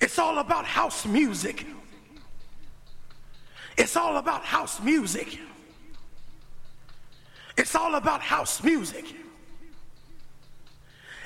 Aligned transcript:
It's 0.00 0.18
all 0.18 0.38
about 0.38 0.64
house 0.66 1.06
music. 1.06 1.66
It's 3.78 3.96
all 3.96 4.16
about 4.18 4.44
house 4.44 4.80
music. 4.80 5.38
It's 7.56 7.74
all 7.74 7.94
about 7.94 8.20
house 8.20 8.62
music. 8.62 9.14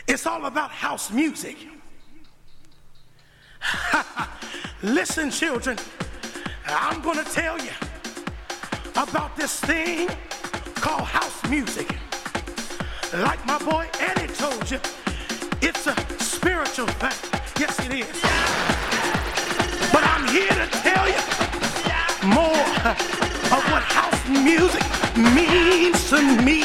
It's 0.06 0.27
all 0.27 0.46
about 0.46 0.71
house 0.71 1.11
music. 1.11 1.56
Listen, 4.83 5.31
children, 5.31 5.77
I'm 6.67 7.01
going 7.03 7.23
to 7.23 7.31
tell 7.33 7.59
you 7.59 7.73
about 8.97 9.37
this 9.37 9.61
thing 9.61 10.09
called 10.77 11.03
house 11.03 11.49
music. 11.49 11.89
Like 13.13 13.45
my 13.47 13.59
boy 13.59 13.89
Eddie 13.99 14.33
told 14.33 14.71
you, 14.71 14.81
it's 15.61 15.87
a 15.89 15.95
spiritual 16.23 16.87
thing. 16.87 17.40
Yes, 17.61 17.79
it 17.80 17.92
is. 17.92 18.06
But 19.92 20.02
I'm 20.02 20.27
here 20.29 20.48
to 20.48 20.66
tell 20.80 21.06
you 21.06 21.20
more 22.24 22.64
of 23.52 23.62
what 23.69 23.83
house 23.84 24.16
music 24.30 24.80
means 25.14 26.09
to 26.09 26.23
me. 26.41 26.62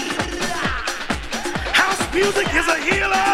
House 1.75 1.99
music 2.13 2.47
is 2.55 2.67
a 2.69 2.79
healer 2.87 3.27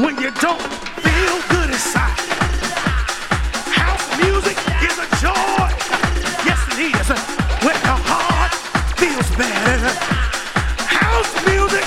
when 0.00 0.16
you 0.16 0.30
don't 0.40 0.64
feel 1.04 1.36
good 1.52 1.68
inside. 1.68 2.16
House 3.76 4.08
music 4.16 4.56
is 4.88 4.96
a 4.96 5.08
joy. 5.20 5.68
Yes, 6.48 6.60
it 6.72 6.88
is. 6.88 7.08
When 7.60 7.76
your 7.84 8.00
heart 8.08 8.54
feels 8.96 9.28
better. 9.36 9.92
House 10.88 11.34
music 11.44 11.84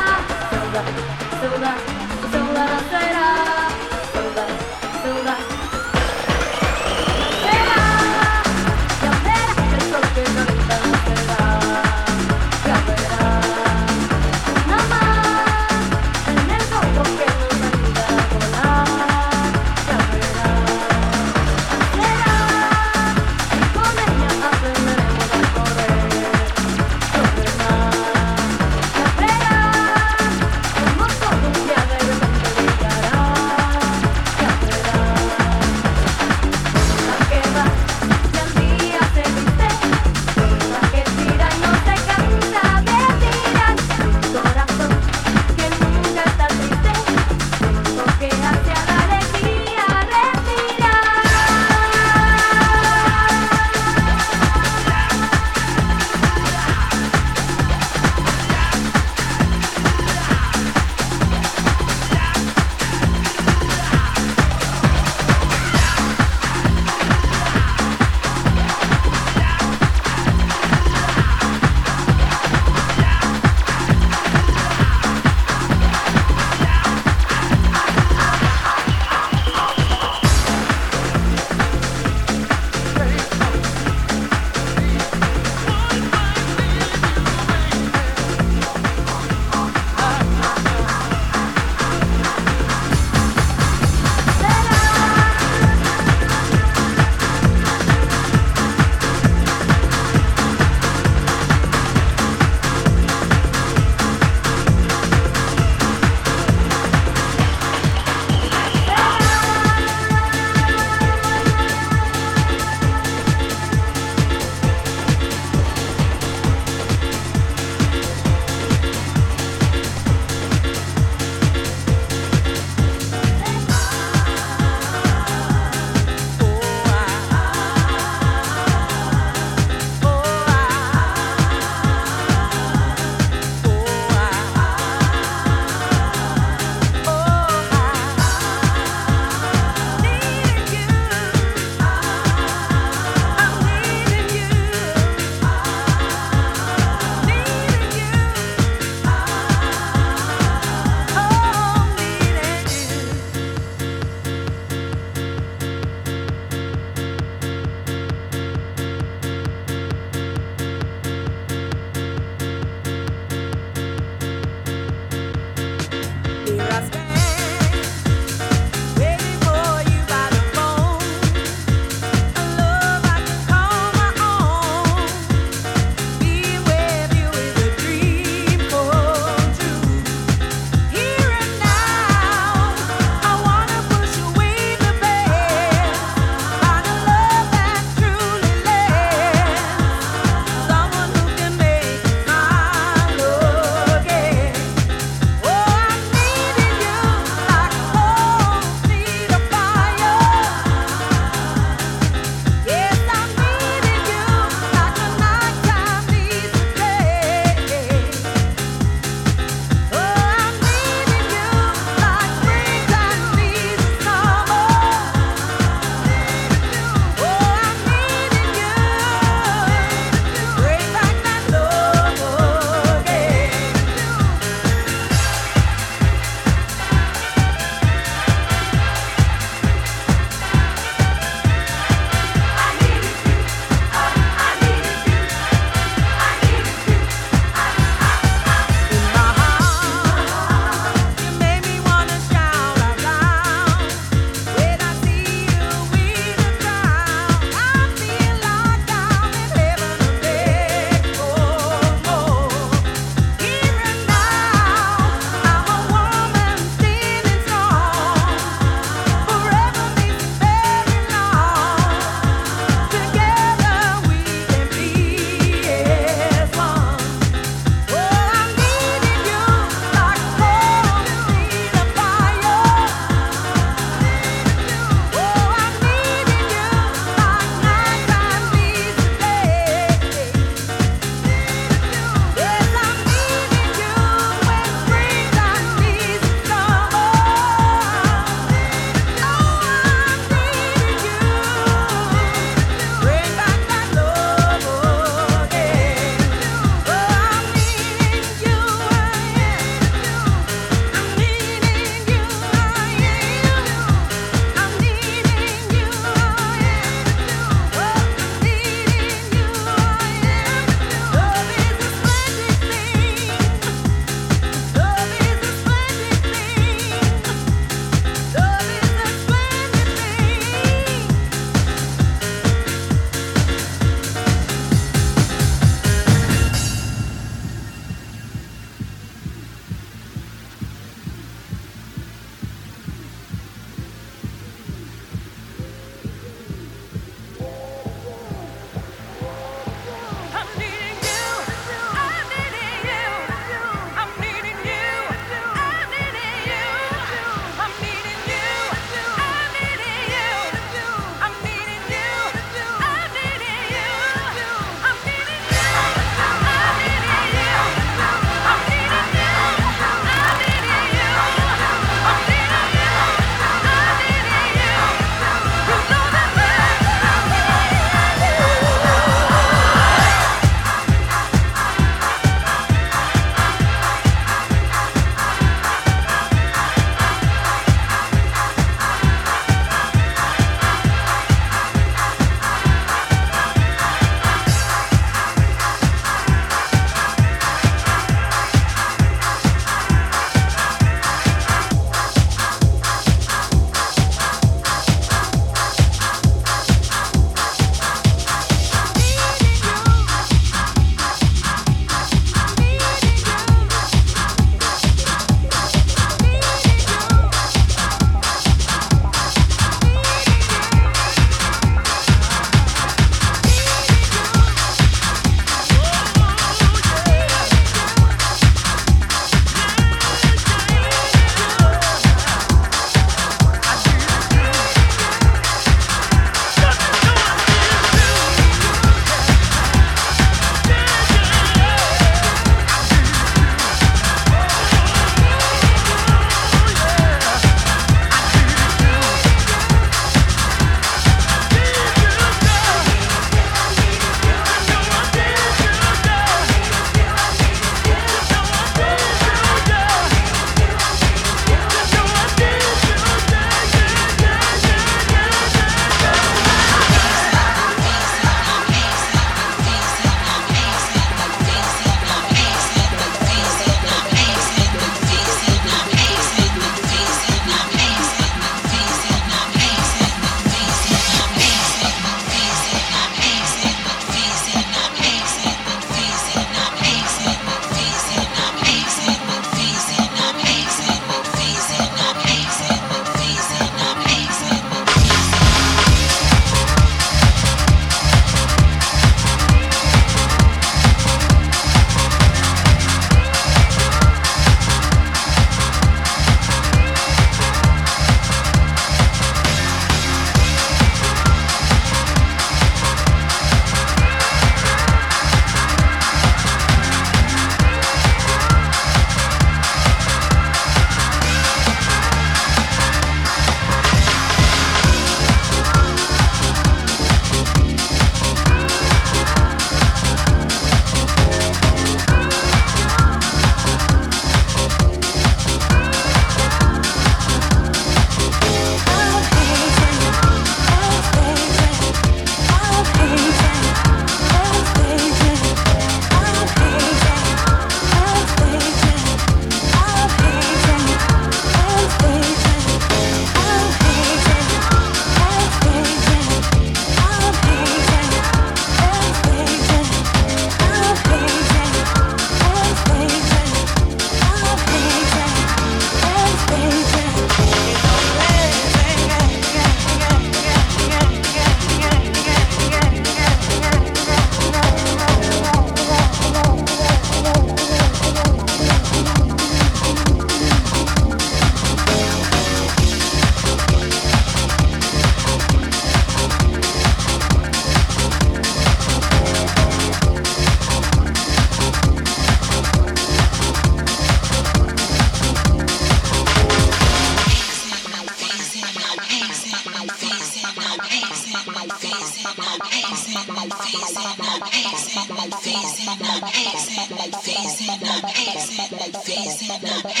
face 598.33 598.71
it, 598.71 598.95
face 598.97 599.49
it, 599.49 599.61
face. 599.83 600.00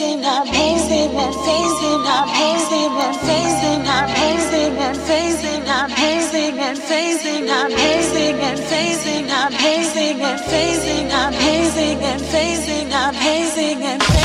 facing, 0.00 0.24
I'm 0.24 0.46
facing, 0.46 1.10
and 1.14 1.34
facing, 1.34 2.00
I'm 2.06 2.28
facing, 2.28 2.92
and 3.04 3.16
facing, 3.16 3.86
I'm 3.86 4.08
facing, 4.08 4.78
and 4.78 4.96
facing, 4.96 5.68
I'm 5.68 5.90
facing, 5.90 6.58
and 6.58 6.78
facing, 6.78 7.50
I'm 7.50 7.70
facing, 7.70 8.40
and 8.40 8.58
facing, 8.58 9.30
I'm 9.30 9.52
facing, 9.52 10.20
and 10.22 10.40
facing, 10.40 11.12
I'm 11.12 11.32
facing, 11.34 12.02
and 12.02 12.20
facing, 12.22 12.92
I'm 12.92 13.14
facing, 13.14 13.82
and 13.82 14.02
facing. 14.02 14.19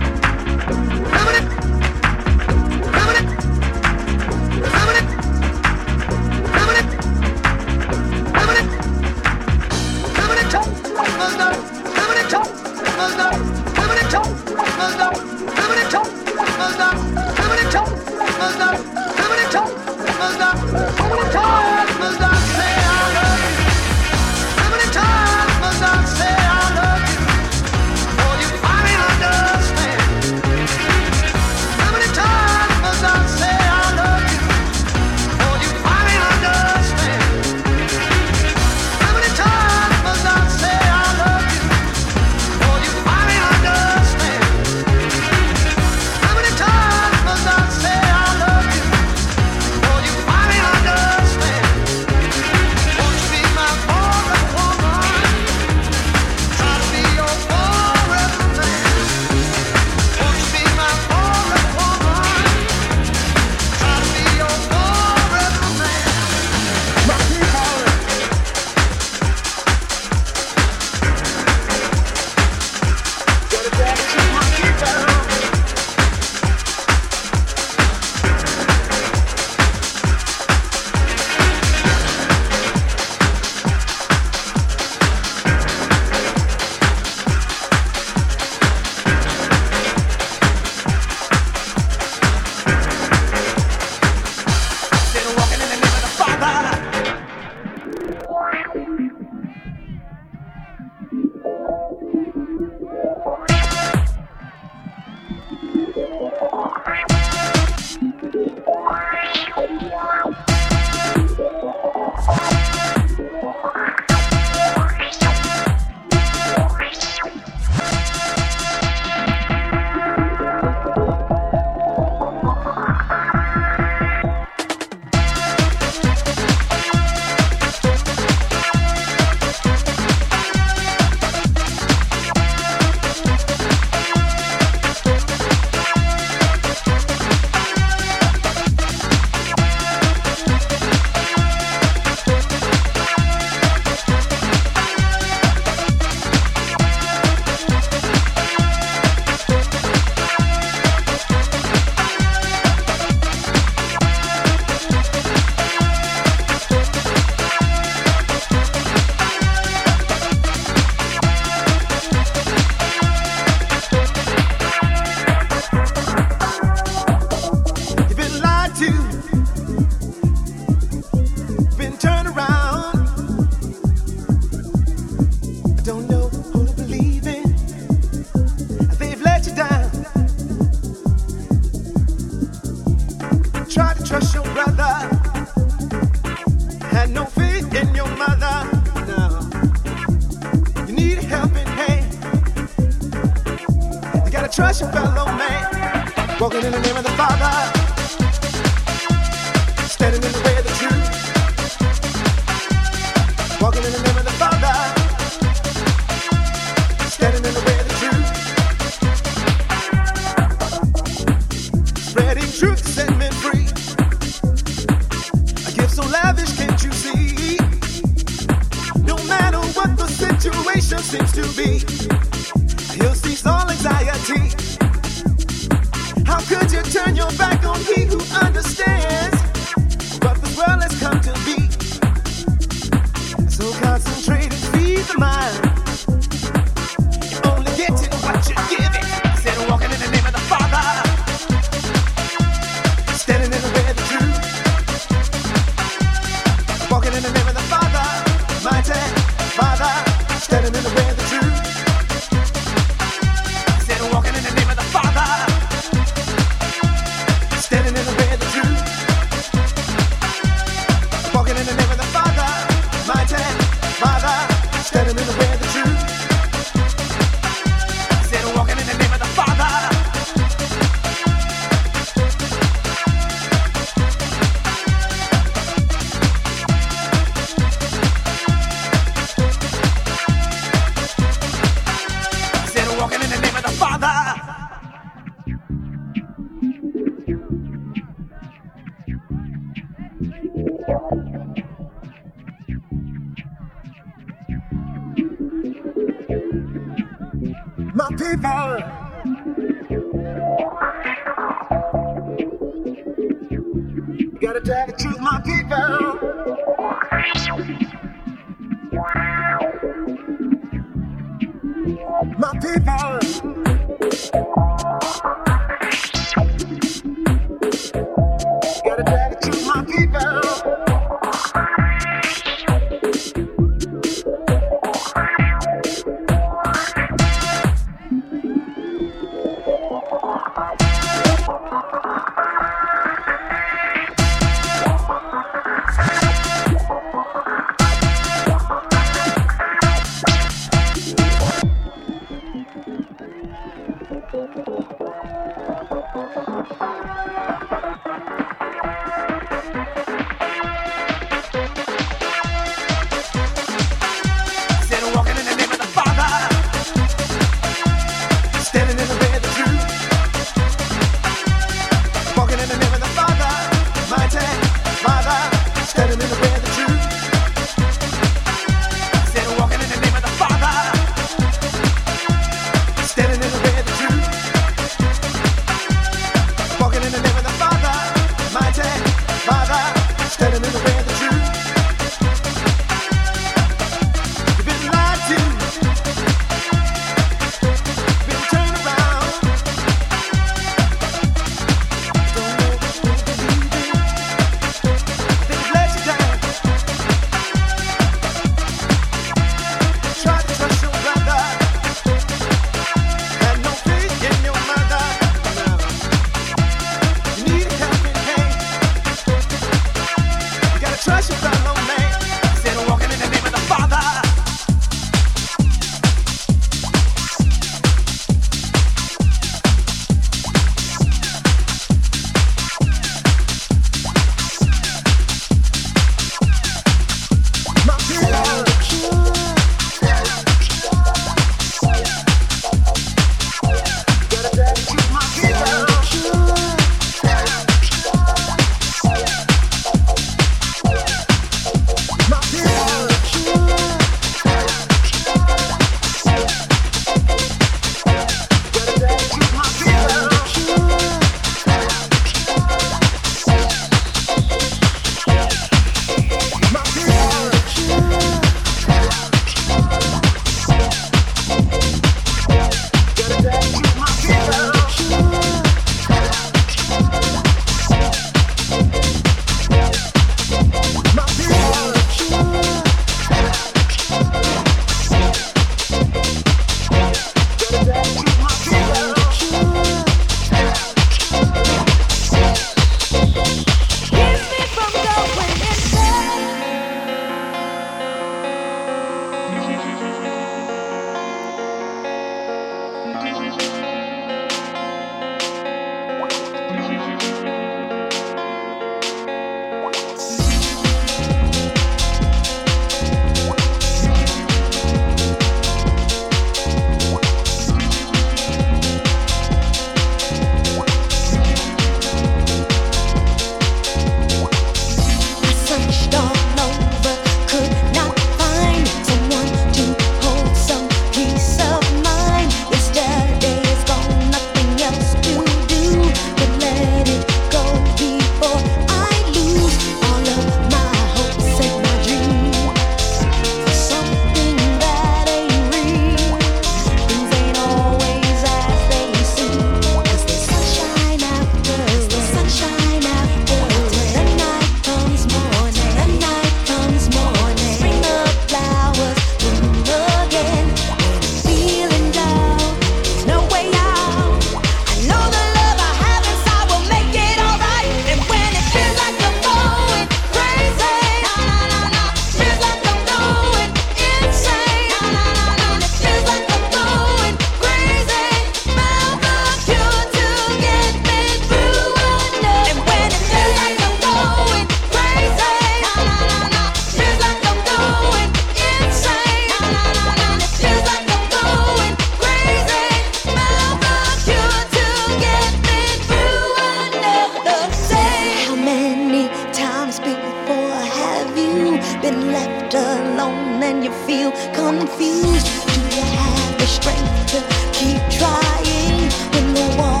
been 592.01 592.31
left 592.31 592.73
alone 592.73 593.61
and 593.61 593.83
you 593.83 593.91
feel 594.07 594.31
confused. 594.53 595.45
Do 595.67 595.81
you 595.95 596.01
have 596.01 596.59
the 596.59 596.65
strength 596.65 597.27
to 597.27 597.39
keep 597.73 598.01
trying 598.09 599.11
when 599.33 599.53
the 599.53 599.75
wall? 599.77 600.00